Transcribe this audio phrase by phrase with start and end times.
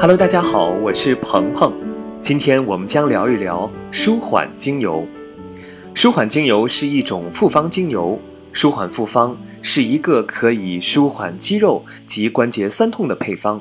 [0.00, 1.74] Hello，大家好，我是鹏鹏。
[2.22, 5.06] 今天我们将聊一聊舒缓精油。
[5.94, 8.18] 舒缓精油是一种复方精油，
[8.50, 13.60] 舒缓复方是一个可以舒缓肌肉及关节酸痛的配方。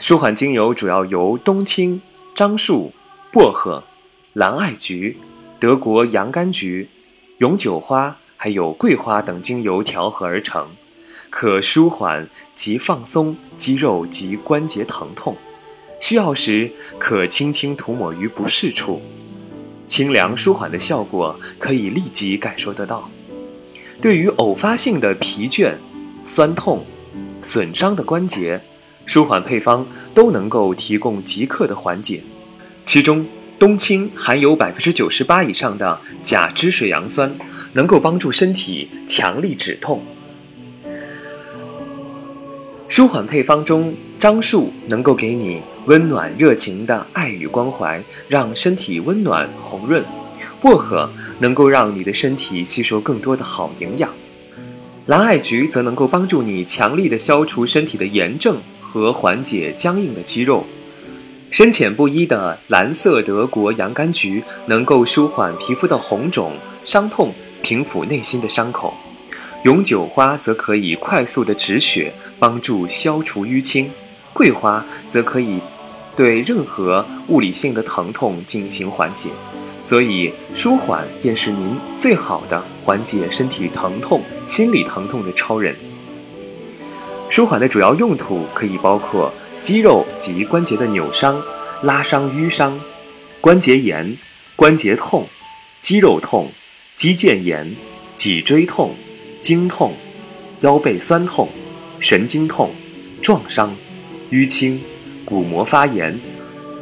[0.00, 2.02] 舒缓精油主要由冬青、
[2.34, 2.92] 樟树、
[3.32, 3.84] 薄荷、
[4.32, 5.16] 蓝艾菊、
[5.60, 6.88] 德国洋甘菊、
[7.38, 10.66] 永久花还有桂花等精油调和而成。
[11.30, 15.36] 可舒缓及放松肌肉及关节疼痛，
[16.00, 19.02] 需要时可轻轻涂抹于不适处，
[19.86, 23.10] 清凉舒缓的效果可以立即感受得到。
[24.00, 25.72] 对于偶发性的疲倦、
[26.24, 26.84] 酸痛、
[27.42, 28.60] 损伤的关节，
[29.04, 32.22] 舒缓配方都能够提供即刻的缓解。
[32.84, 33.26] 其中，
[33.58, 37.34] 冬青含有百分之九十八以上的甲支水杨酸，
[37.72, 40.04] 能够帮助身体强力止痛。
[42.96, 50.02] 舒缓配方中，樟树能够给你温暖热情的爱与关怀，让身体温暖红润；
[50.62, 51.06] 薄荷
[51.38, 54.08] 能够让你的身体吸收更多的好营养；
[55.04, 60.64] 蓝艾菊则能够帮助你强力的消除身体的炎症和缓解僵硬的肌肉；
[61.50, 68.94] 深浅不一的蓝色德国洋甘菊能够舒缓皮肤的红肿伤痛，平抚内心的伤口；
[69.64, 72.10] 永久花则可以快速的止血。
[72.38, 73.90] 帮助消除淤青，
[74.32, 75.58] 桂花则可以
[76.14, 79.30] 对任何物理性的疼痛进行缓解，
[79.82, 85.74] 所以舒缓便是您最好的缓解身体疼痛、心理疼痛的超人。
[87.28, 91.42] 舒缓的主要用途可以包括肌肉及关节的扭伤、
[91.82, 92.78] 拉伤、淤伤、
[93.40, 94.16] 关节炎、
[94.54, 95.26] 关节痛、
[95.80, 96.48] 肌肉痛、
[96.94, 97.74] 肌腱炎、
[98.14, 98.94] 脊椎痛、
[99.40, 99.92] 经痛、
[100.60, 101.48] 腰背酸痛。
[101.98, 102.70] 神经痛、
[103.22, 103.74] 撞伤、
[104.30, 104.80] 淤青、
[105.24, 106.18] 骨膜发炎、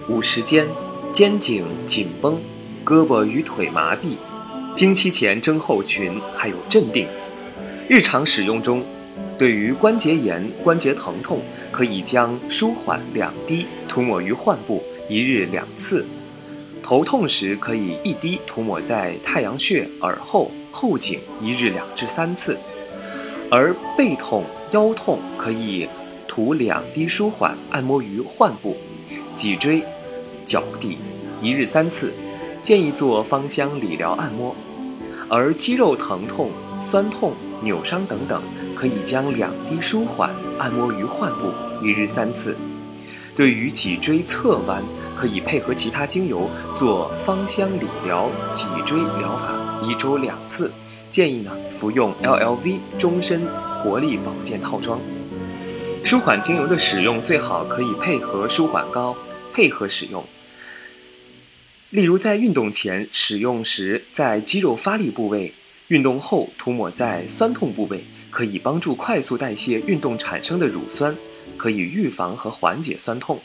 [0.08, 0.66] 五十肩、
[1.12, 2.40] 肩颈紧绷、
[2.84, 4.16] 胳膊与腿麻痹、
[4.74, 7.06] 经期前症候群，还有镇定。
[7.88, 8.82] 日常使用中，
[9.38, 16.04] 对于关节炎、关节疼痛，可以将舒缓两滴涂抹于患部，一日两次；
[16.82, 22.58] 头痛时可以一滴涂抹在太阳穴、耳后、后颈，一日两至三次。
[23.48, 24.44] 而背痛。
[24.74, 25.88] 腰痛可以
[26.26, 28.76] 涂两滴舒缓，按摩于患部、
[29.36, 29.80] 脊椎、
[30.44, 30.98] 脚底，
[31.40, 32.12] 一日三次，
[32.60, 34.52] 建议做芳香理疗按摩。
[35.30, 38.42] 而肌肉疼痛、酸痛、扭伤等等，
[38.74, 42.56] 可以将两滴舒缓按摩于患部，一日三次。
[43.36, 44.82] 对于脊椎侧弯，
[45.16, 49.54] 可以配合其他精油做芳香理疗脊椎疗法，
[49.84, 50.72] 一周两次。
[51.14, 53.46] 建议呢服用 LLV 终身。
[53.84, 54.98] 活力保健套装，
[56.02, 59.14] 舒缓精油的使用最好可以配合舒缓膏
[59.52, 60.24] 配合使用。
[61.90, 65.52] 例如在运动前使用时，在肌肉发力部位；
[65.88, 71.14] 运动后涂抹在酸痛部位，可以帮助快速代谢运动产生的乳酸，
[71.58, 73.38] 可以预防和缓解酸痛。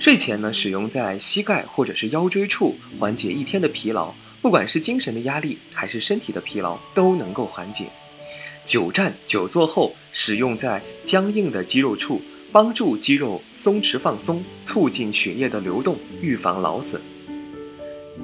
[0.00, 4.12] 睡前呢，使用在膝盖或者是腰椎处，缓解一天的疲劳，
[4.44, 7.86] 不管是精神的压力还是身体的疲劳，都能够缓解。
[8.62, 12.20] 久站久坐后，使用在僵硬的肌肉处，
[12.52, 17.00] 帮助肌肉松弛放松，促进血液的流动，预防劳损。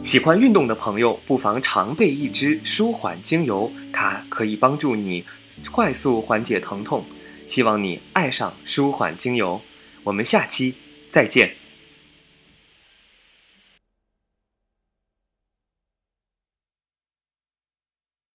[0.03, 5.25] 喜欢运动的朋友，不妨常备一支舒缓精油，它可以帮助你
[5.72, 7.02] 快速缓解疼痛。
[7.47, 9.58] 希望你爱上舒缓精油。
[10.04, 10.75] 我们下期
[11.10, 11.50] 再见。